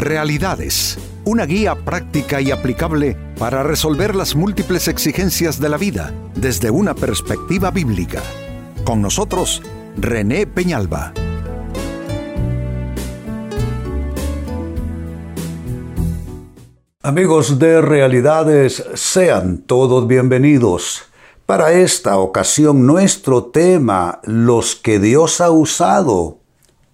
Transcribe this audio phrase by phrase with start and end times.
[0.00, 6.70] Realidades, una guía práctica y aplicable para resolver las múltiples exigencias de la vida desde
[6.70, 8.22] una perspectiva bíblica.
[8.82, 9.60] Con nosotros,
[9.98, 11.12] René Peñalba.
[17.02, 21.02] Amigos de Realidades, sean todos bienvenidos.
[21.44, 26.38] Para esta ocasión nuestro tema, los que Dios ha usado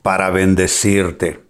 [0.02, 1.45] para bendecirte.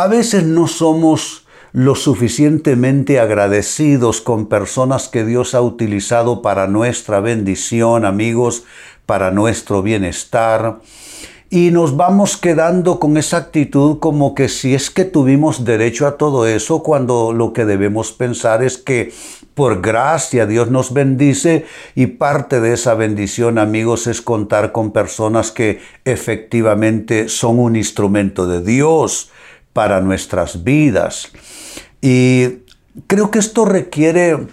[0.00, 7.18] A veces no somos lo suficientemente agradecidos con personas que Dios ha utilizado para nuestra
[7.18, 8.62] bendición, amigos,
[9.06, 10.78] para nuestro bienestar.
[11.50, 16.16] Y nos vamos quedando con esa actitud como que si es que tuvimos derecho a
[16.16, 19.12] todo eso, cuando lo que debemos pensar es que
[19.54, 25.50] por gracia Dios nos bendice y parte de esa bendición, amigos, es contar con personas
[25.50, 29.32] que efectivamente son un instrumento de Dios
[29.72, 31.30] para nuestras vidas.
[32.00, 32.64] Y
[33.06, 34.48] creo que esto requiere,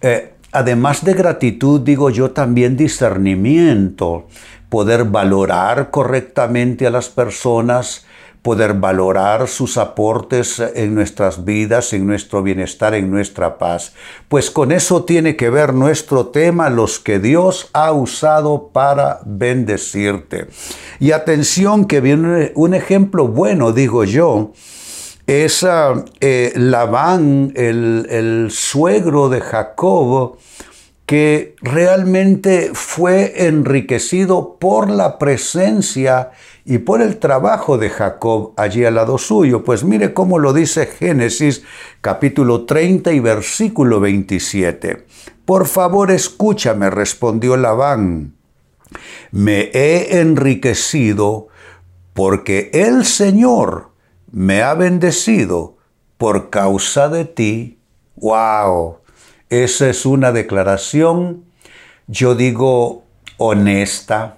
[0.00, 4.28] eh, además de gratitud, digo yo, también discernimiento,
[4.68, 8.06] poder valorar correctamente a las personas,
[8.42, 13.92] poder valorar sus aportes en nuestras vidas, en nuestro bienestar, en nuestra paz.
[14.28, 20.48] Pues con eso tiene que ver nuestro tema, los que Dios ha usado para bendecirte.
[21.00, 24.52] Y atención que viene un ejemplo bueno, digo yo,
[25.26, 25.66] es
[26.20, 30.38] eh, Labán, el, el suegro de Jacob,
[31.08, 36.32] que realmente fue enriquecido por la presencia
[36.68, 39.64] y por el trabajo de Jacob allí al lado suyo.
[39.64, 41.62] Pues mire cómo lo dice Génesis
[42.02, 45.06] capítulo 30 y versículo 27.
[45.46, 48.34] Por favor escúchame, respondió Labán.
[49.30, 51.48] Me he enriquecido
[52.12, 53.88] porque el Señor
[54.30, 55.78] me ha bendecido
[56.18, 57.78] por causa de ti.
[58.16, 58.98] ¡Wow!
[59.48, 61.44] Esa es una declaración,
[62.08, 63.04] yo digo,
[63.38, 64.37] honesta,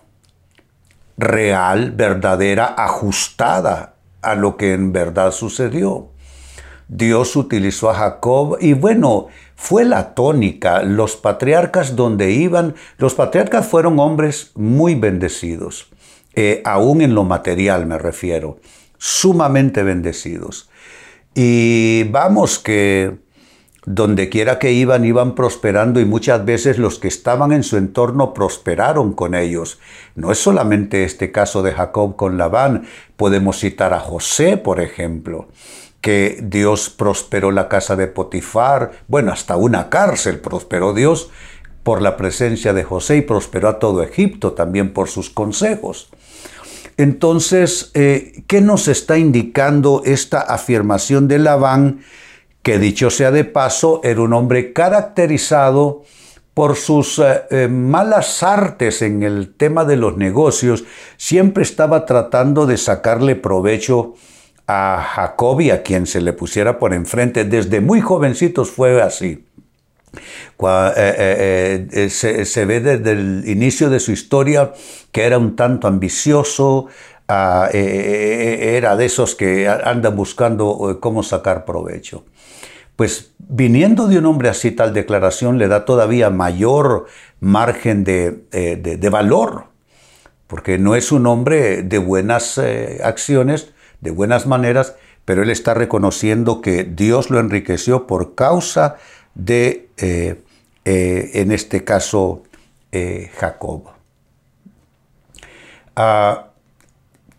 [1.20, 6.10] real, verdadera, ajustada a lo que en verdad sucedió.
[6.88, 10.82] Dios utilizó a Jacob y bueno, fue la tónica.
[10.82, 15.88] Los patriarcas donde iban, los patriarcas fueron hombres muy bendecidos,
[16.34, 18.58] eh, aún en lo material me refiero,
[18.98, 20.68] sumamente bendecidos.
[21.34, 23.18] Y vamos que
[23.92, 28.32] donde quiera que iban, iban prosperando y muchas veces los que estaban en su entorno
[28.32, 29.80] prosperaron con ellos.
[30.14, 32.84] No es solamente este caso de Jacob con Labán,
[33.16, 35.48] podemos citar a José, por ejemplo,
[36.00, 41.30] que Dios prosperó la casa de Potifar, bueno, hasta una cárcel prosperó Dios
[41.82, 46.10] por la presencia de José y prosperó a todo Egipto también por sus consejos.
[46.96, 52.02] Entonces, eh, ¿qué nos está indicando esta afirmación de Labán?
[52.62, 56.02] Que dicho sea de paso, era un hombre caracterizado
[56.54, 60.84] por sus eh, eh, malas artes en el tema de los negocios,
[61.16, 64.14] siempre estaba tratando de sacarle provecho
[64.66, 67.44] a Jacob y a quien se le pusiera por enfrente.
[67.44, 69.46] Desde muy jovencitos fue así.
[70.62, 74.72] Eh, se, ve desde el inicio de su historia
[75.12, 76.88] que era un tanto ambicioso,
[77.26, 82.24] ah, era de esos que andan buscando cómo sacar provecho
[83.00, 87.06] pues viniendo de un hombre así, tal declaración le da todavía mayor
[87.40, 89.68] margen de, eh, valor,
[90.46, 93.72] porque no es un hombre de buenas eh, acciones,
[94.02, 98.96] de buenas maneras, pero él está reconociendo que Dios lo enriqueció por causa
[99.34, 100.42] de, eh,
[100.84, 102.42] en este caso,
[103.38, 103.84] Jacob.
[105.96, 106.50] Ah,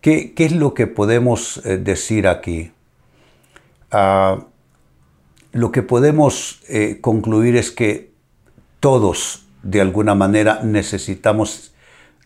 [0.00, 2.72] ¿qué, es lo que podemos decir aquí?
[3.92, 4.46] Ah,
[5.52, 8.12] lo que podemos eh, concluir es que
[8.80, 11.72] todos, de alguna manera, necesitamos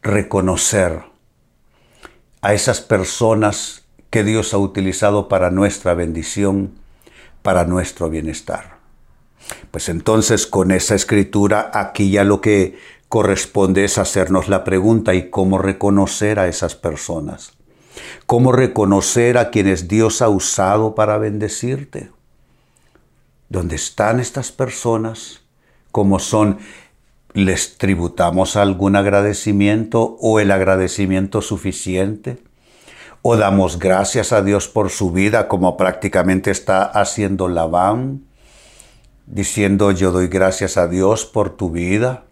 [0.03, 1.03] reconocer
[2.41, 6.73] a esas personas que Dios ha utilizado para nuestra bendición,
[7.43, 8.79] para nuestro bienestar.
[9.71, 15.31] Pues entonces con esa escritura aquí ya lo que corresponde es hacernos la pregunta y
[15.31, 17.53] cómo reconocer a esas personas.
[18.27, 22.11] ¿Cómo reconocer a quienes Dios ha usado para bendecirte?
[23.49, 25.41] ¿Dónde están estas personas,
[25.97, 26.59] ¿Cómo son,
[27.33, 32.37] ¿les tributamos algún agradecimiento o el agradecimiento suficiente?
[33.23, 38.27] ¿O damos gracias a Dios por su vida como prácticamente está haciendo Labán?
[39.25, 42.25] Diciendo yo doy gracias a Dios por tu vida.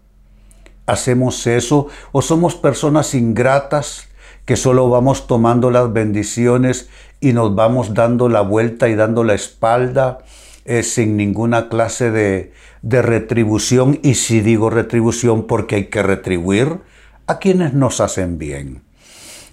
[0.84, 4.08] ¿Hacemos eso o somos personas ingratas
[4.44, 9.32] que solo vamos tomando las bendiciones y nos vamos dando la vuelta y dando la
[9.32, 10.18] espalda
[10.64, 12.52] eh, sin ninguna clase de,
[12.82, 13.98] de retribución.
[14.02, 16.80] Y si digo retribución, porque hay que retribuir
[17.26, 18.82] a quienes nos hacen bien.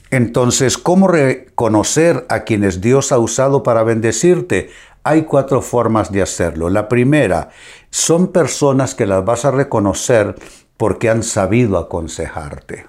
[0.10, 4.70] Entonces, ¿cómo reconocer a quienes Dios ha usado para bendecirte?
[5.04, 6.70] Hay cuatro formas de hacerlo.
[6.70, 7.50] La primera,
[7.90, 10.36] son personas que las vas a reconocer
[10.76, 12.88] porque han sabido aconsejarte.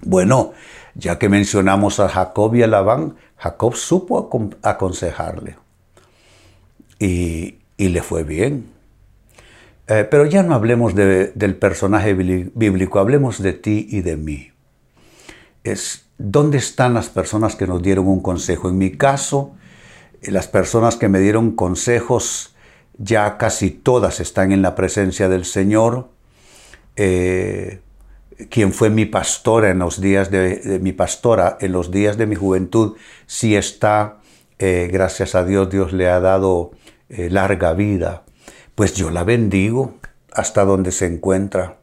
[0.00, 0.52] Bueno,
[0.94, 4.30] ya que mencionamos a Jacob y a Labán, Jacob supo
[4.62, 5.61] aconsejarle
[7.06, 8.66] y, le fue bien.
[9.88, 14.50] Eh, pero ya no hablemos del personaje bíblico, hablemos de ti y de mí.
[15.64, 18.68] Es, ¿Dónde están las personas que nos dieron un consejo?
[18.68, 19.54] En mi caso,
[20.22, 22.54] las personas que me dieron consejos,
[22.98, 26.08] ya casi todas están en la presencia del Señor.
[26.94, 27.80] Eh,
[28.50, 32.34] quien fue mi pastora en los días de, mi pastora en los días de mi
[32.34, 32.96] juventud,
[33.26, 34.18] sí está,
[34.58, 36.72] eh, gracias a Dios, Dios le ha dado
[37.12, 38.24] eh, larga vida.
[38.74, 39.94] Pues yo la bendigo
[40.32, 41.78] hasta donde se encuentra.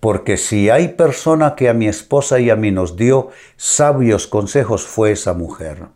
[0.00, 4.84] Porque si hay persona que a mi esposa y a mí nos dio sabios consejos,
[4.84, 5.86] fue esa mujer.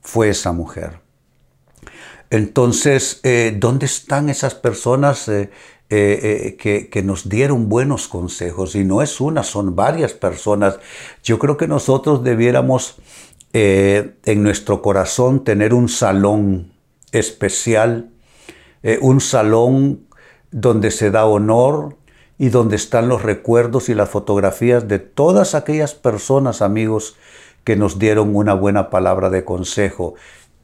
[0.00, 1.04] Fue esa mujer.
[2.30, 5.50] Entonces, eh, ¿dónde están esas personas eh,
[5.90, 6.56] eh,
[6.90, 8.74] que, nos dieron buenos consejos?
[8.74, 10.78] Y no es una, son varias personas.
[11.22, 12.96] Yo creo que nosotros debiéramos
[13.52, 16.73] en nuestro corazón tener un salón
[17.14, 18.10] especial,
[19.00, 20.06] un salón
[20.50, 21.96] donde se da honor,
[22.38, 27.16] y donde están los recuerdos y las fotografías de todas aquellas personas, amigos,
[27.62, 30.14] que nos dieron una buena palabra de consejo.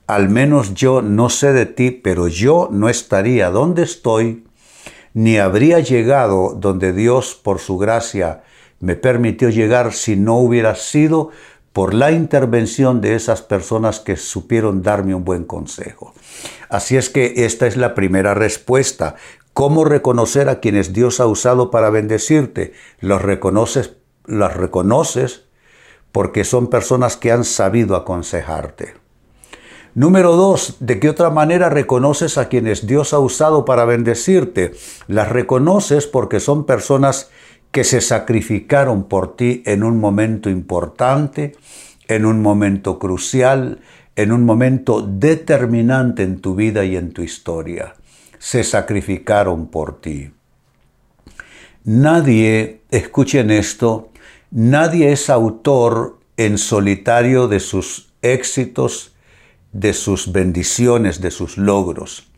[0.06, 4.44] Al menos yo no sé de ti, pero yo no estaría donde estoy,
[5.14, 8.42] ni habría llegado donde Dios, por su gracia,
[8.80, 11.30] me permitió llegar si no hubiera sido
[11.72, 16.14] por la intervención de esas personas que supieron darme un buen consejo.
[16.68, 19.16] Así es que esta es la primera respuesta.
[19.52, 22.72] ¿Cómo reconocer a quienes Dios ha usado para bendecirte?
[23.00, 23.96] Los reconoces,
[24.26, 25.44] las reconoces
[26.12, 28.94] porque son personas que han sabido aconsejarte.
[29.94, 34.72] Número dos, ¿de qué otra manera reconoces a quienes Dios ha usado para bendecirte?
[35.08, 37.30] Las reconoces porque son personas
[37.72, 41.56] que se sacrificaron por ti en un momento importante,
[42.06, 43.80] en un momento crucial,
[44.16, 47.94] en un momento determinante en tu vida y en tu historia
[48.38, 50.30] se sacrificaron por ti.
[51.84, 54.10] Nadie, escuchen esto,
[54.50, 59.14] nadie es autor en solitario de sus éxitos,
[59.72, 62.28] de sus bendiciones, de sus logros.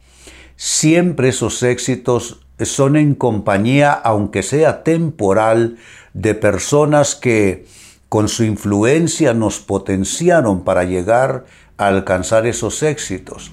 [0.56, 5.78] Siempre esos éxitos son en compañía, aunque sea temporal,
[6.14, 7.66] de personas que
[8.12, 11.46] con su influencia nos potenciaron para llegar
[11.78, 13.52] a alcanzar esos éxitos.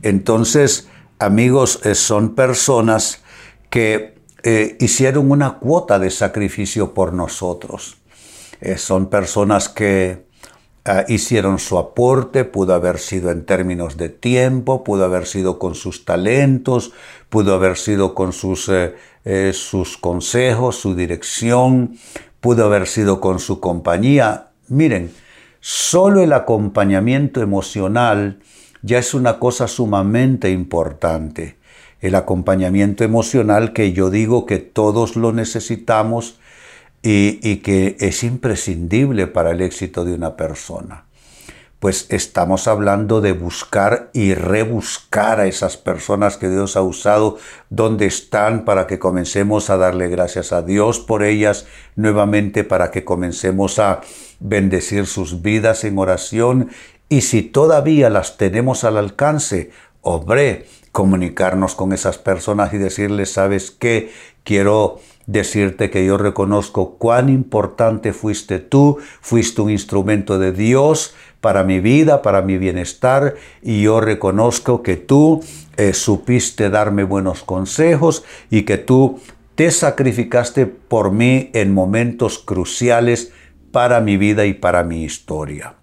[0.00, 0.88] Entonces,
[1.18, 3.20] amigos, eh, son personas
[3.68, 4.14] que
[4.44, 7.98] eh, hicieron una cuota de sacrificio por nosotros.
[8.62, 10.24] Eh, son personas que
[10.86, 15.74] ah, hicieron su aporte, pudo haber sido en términos de tiempo, pudo haber sido con
[15.74, 16.92] sus talentos,
[17.28, 18.70] pudo haber sido con sus,
[19.52, 21.98] sus consejos, su dirección,
[22.40, 24.48] pudo haber sido con su compañía.
[24.68, 25.12] Miren,
[25.60, 28.40] solo el acompañamiento emocional
[28.82, 31.56] ya es una cosa sumamente importante.
[32.00, 36.38] El acompañamiento emocional que yo digo que todos lo necesitamos
[37.02, 41.04] y, que es imprescindible para el éxito de una persona.
[41.80, 47.38] Pues estamos hablando de buscar y rebuscar a esas personas que Dios ha usado,
[47.70, 53.04] donde están, para que comencemos a darle gracias a Dios por ellas, nuevamente para que
[53.04, 54.00] comencemos a
[54.40, 56.70] bendecir sus vidas en oración
[57.08, 59.70] y si todavía las tenemos al alcance,
[60.02, 64.12] hombre, comunicarnos con esas personas y decirles, ¿sabes qué?
[64.44, 71.64] Quiero decirte que yo reconozco cuán importante fuiste tú, fuiste un instrumento de Dios para
[71.64, 75.42] mi vida, para mi bienestar, y yo reconozco que tú
[75.76, 79.20] eh, supiste darme buenos consejos y que tú
[79.54, 83.32] te sacrificaste por mí en momentos cruciales
[83.72, 85.74] para mi vida y para mi historia.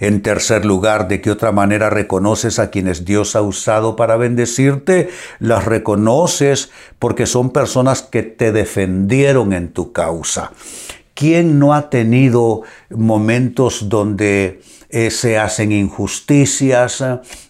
[0.00, 5.08] En tercer lugar, ¿de qué otra manera reconoces a quienes Dios ha usado para bendecirte?
[5.38, 10.52] Las reconoces porque son personas que te defendieron en tu causa.
[11.18, 17.02] ¿Quién no ha tenido momentos donde eh, se hacen injusticias,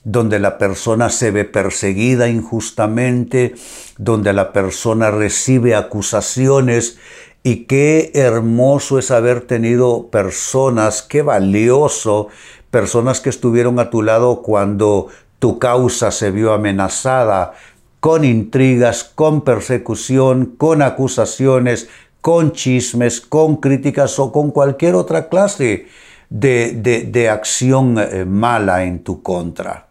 [0.05, 3.55] donde la persona se ve perseguida injustamente,
[3.99, 6.97] donde la persona recibe acusaciones
[7.43, 12.29] Y qué hermoso es haber tenido personas, qué valioso,
[12.71, 15.09] personas que estuvieron a tu lado cuando
[15.41, 17.53] tu causa se vio amenazada
[18.01, 21.89] con intrigas, con persecución, con acusaciones,
[22.21, 25.87] con chismes, con críticas o con cualquier otra clase
[26.31, 29.87] de, acción eh, mala en tu contra.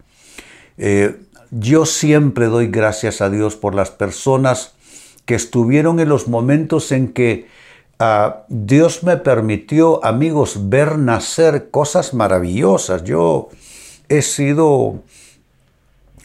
[0.77, 1.15] Eh,
[1.51, 4.73] yo siempre doy gracias a Dios por las personas
[5.25, 7.47] que estuvieron en los momentos en que
[7.99, 13.03] ah, Dios me permitió, amigos, ver nacer cosas maravillosas.
[13.03, 13.49] Yo
[14.09, 15.01] he sido,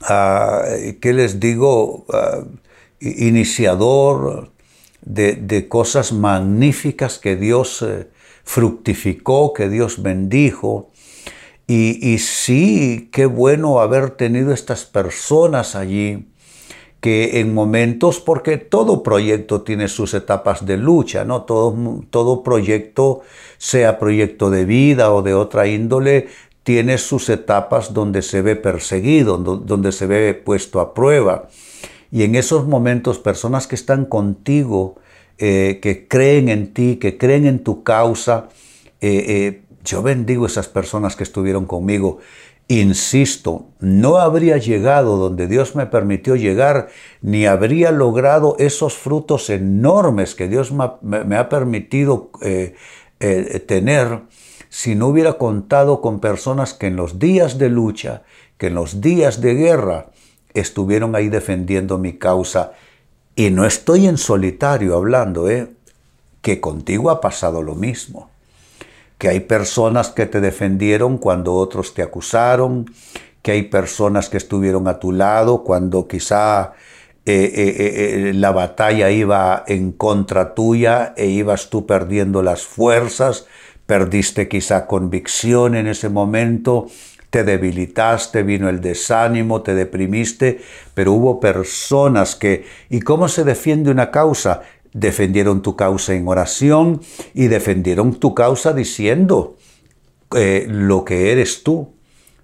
[0.03, 0.63] ah,
[1.01, 2.05] ¿qué les digo?
[2.13, 2.41] Ah,
[3.01, 4.53] iniciador
[5.03, 8.09] de, cosas magníficas que Dios eh,
[8.45, 10.91] fructificó, que Dios bendijo.
[11.67, 16.29] Y, sí, qué bueno haber tenido estas personas allí
[17.01, 21.43] que en momentos, porque todo proyecto tiene sus etapas de lucha, ¿no?
[21.43, 23.23] Todo, todo proyecto,
[23.59, 26.29] sea proyecto de vida o de otra índole,
[26.63, 31.49] tiene sus etapas donde se ve perseguido, donde se ve puesto a prueba.
[32.13, 34.97] Y en esos momentos, personas que están contigo,
[35.39, 38.51] eh, que creen en ti, que creen en tu causa,
[39.01, 42.19] eh, eh, yo bendigo esas personas que estuvieron conmigo.
[42.69, 46.91] Insisto, no habría llegado donde Dios me permitió llegar,
[47.23, 52.31] ni habría logrado esos frutos enormes que Dios me, ha permitido
[53.67, 54.21] tener
[54.69, 58.23] si no hubiera contado con personas que en los días de lucha,
[58.59, 60.12] que en los días de guerra,
[60.55, 62.73] estuvieron ahí defendiendo mi causa.
[63.35, 65.71] Y no estoy en solitario hablando, ¿eh?
[66.43, 68.33] que contigo ha pasado lo mismo
[69.23, 72.91] que hay personas que te defendieron cuando otros te acusaron,
[73.41, 76.73] que hay personas que estuvieron a tu lado cuando quizá
[77.25, 83.47] eh, eh, eh, la batalla iba en contra tuya e ibas tú perdiendo las fuerzas,
[83.87, 86.89] perdiste quizá convicción en ese momento,
[87.33, 90.61] te debilitaste, vino el desánimo, te deprimiste,
[90.93, 92.67] pero hubo personas que...
[92.91, 94.61] ¿Y cómo se defiende una causa?
[94.93, 97.01] defendieron tu causa en oración
[97.33, 99.57] y defendieron tu causa diciendo
[100.37, 101.95] eh, lo que eres tú,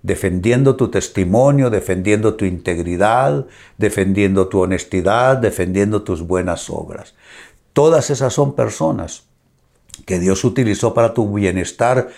[0.03, 3.45] defendiendo tu testimonio, defendiendo tu integridad,
[3.77, 7.15] defendiendo tu honestidad, defendiendo tus buenas obras.
[7.75, 9.25] Todas esas son personas
[10.07, 12.09] que Dios utilizó para tu bienestar,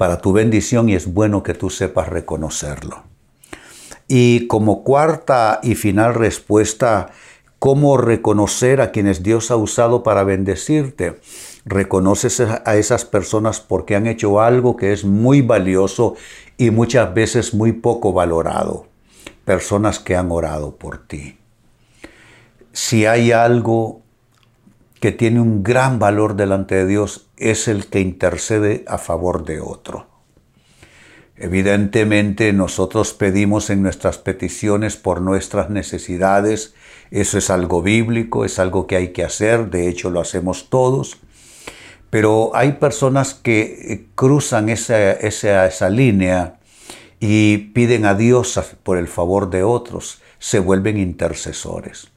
[0.00, 3.02] para tu bendición y es bueno que tú sepas reconocerlo.
[4.08, 7.10] Y como cuarta y final respuesta,
[7.58, 11.20] cómo reconocer a quienes Dios ha usado para bendecirte.
[11.66, 16.14] Reconoces a esas personas porque han hecho algo que es muy valioso
[16.56, 18.86] y muchas veces muy poco valorado.
[19.44, 21.36] Personas que han orado por ti.
[22.72, 24.00] Si hay algo
[24.98, 29.60] que tiene un gran valor delante de Dios, es el que intercede a favor de
[29.60, 30.06] otro.
[31.36, 36.74] Evidentemente nosotros pedimos en nuestras peticiones por nuestras necesidades,
[37.10, 41.16] eso es algo bíblico, es algo que hay que hacer, de hecho lo hacemos todos,
[42.10, 46.58] pero hay personas que eh, cruzan esa, esa, línea
[47.20, 52.08] y piden a Dios por el favor de otros, se vuelven intercesores.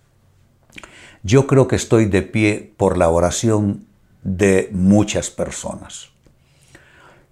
[1.21, 3.85] Yo creo que estoy de pie por la oración
[4.23, 6.09] de muchas personas.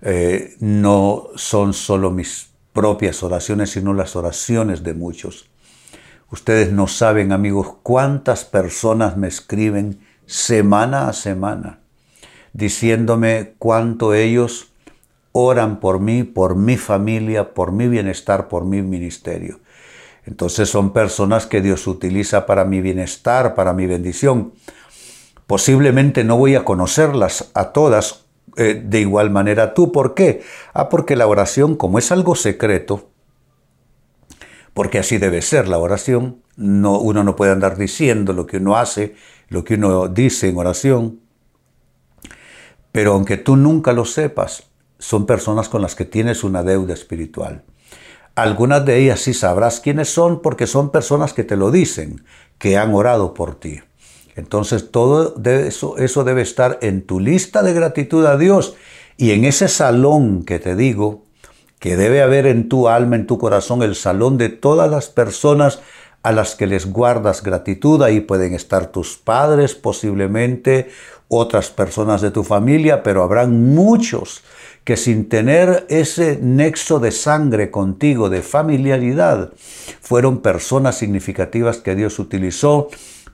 [0.01, 5.49] Eh, no son solo mis propias oraciones, sino las oraciones de muchos.
[6.31, 11.81] Ustedes no saben, amigos, cuántas personas me escriben semana a semana
[12.53, 14.73] diciéndome cuánto ellos
[15.31, 19.59] oran por mí, por mi familia, por mi bienestar, por mi ministerio.
[20.25, 24.53] Entonces son personas que Dios utiliza para mi bienestar, para mi bendición.
[25.47, 28.25] Posiblemente no voy a conocerlas a todas
[28.57, 29.91] eh, de igual manera tú.
[29.91, 30.41] ¿Por qué?
[30.73, 33.09] Ah, porque la oración, como es algo secreto,
[34.73, 38.77] porque así debe ser la oración, no, uno no puede andar diciendo lo que uno
[38.77, 39.15] hace,
[39.49, 41.19] lo que uno dice en oración,
[42.91, 47.63] pero aunque tú nunca lo sepas, son personas con las que tienes una deuda espiritual.
[48.35, 52.23] Algunas de ellas sí sabrás quiénes son porque son personas que te lo dicen,
[52.57, 53.81] que han orado por ti.
[54.35, 58.75] Entonces todo eso, eso debe estar en tu lista de gratitud a Dios
[59.17, 61.25] y en ese salón que te digo,
[61.79, 65.79] que debe haber en tu alma, en tu corazón, el salón de todas las personas
[66.23, 68.03] a las que les guardas gratitud.
[68.03, 70.89] Ahí pueden estar tus padres, posiblemente
[71.27, 74.43] otras personas de tu familia, pero habrán muchos
[74.83, 79.51] que sin tener ese nexo de sangre contigo, de familiaridad,
[80.01, 82.89] fueron personas significativas que Dios utilizó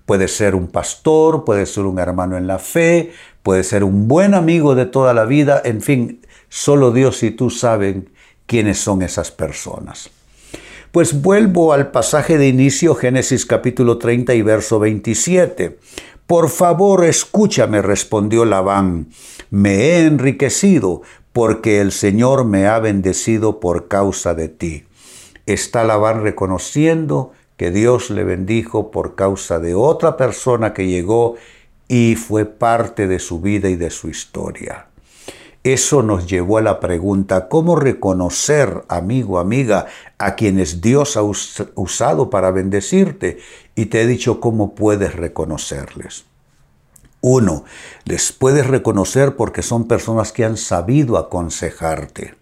[0.08, 3.12] Puede ser un pastor, puede ser un hermano en la fe,
[3.44, 7.50] puede ser un buen amigo de toda la vida, en fin, solo Dios y tú
[7.50, 8.10] saben
[8.46, 10.10] quiénes son esas personas.
[10.94, 15.78] Pues vuelvo al pasaje de inicio, Génesis capítulo 30 y verso 27.
[16.26, 19.10] Por favor, escúchame, respondió Labán,
[19.50, 21.02] me he enriquecido
[21.34, 24.86] porque el Señor me ha bendecido por causa de ti.
[25.46, 31.36] Está Labán reconociendo que Dios le bendijo por causa de otra persona que llegó
[31.88, 34.88] y fue parte de su vida y de su historia.
[35.64, 39.88] Eso nos llevó a la pregunta, ¿cómo reconocer, amigo, amiga,
[40.18, 43.40] a quienes Dios ha usado para bendecirte?
[43.76, 46.26] Y te he dicho cómo puedes reconocerles.
[47.20, 47.66] Uno,
[48.06, 52.36] les puedes reconocer porque son personas que han sabido aconsejarte.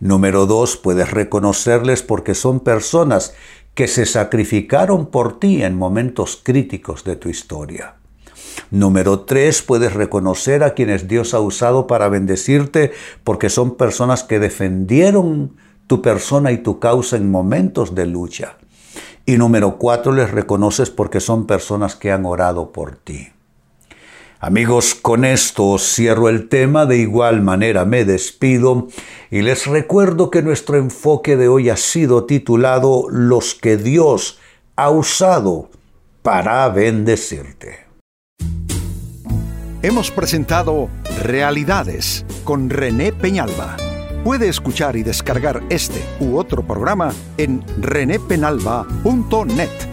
[0.00, 3.34] Número dos, puedes reconocerles porque son personas
[3.78, 7.94] que se sacrificaron por ti en momentos críticos de tu historia.
[8.72, 12.90] Número tres, puedes reconocer a quienes Dios ha usado para bendecirte
[13.22, 15.54] porque son personas que defendieron
[15.86, 18.56] tu persona y tu causa en momentos de lucha.
[19.24, 23.28] Y número cuatro, les reconoces porque son personas que han orado por ti.
[24.40, 28.86] Amigos, con esto cierro el tema, de igual manera me despido
[29.32, 34.38] y les recuerdo que nuestro enfoque de hoy ha sido titulado Los que Dios
[34.76, 35.70] ha usado
[36.22, 37.88] para bendecirte.
[39.82, 40.88] Hemos presentado
[41.20, 43.76] Realidades con René Peñalba.
[44.22, 49.87] Puede escuchar y descargar este u otro programa en renépenalba.net.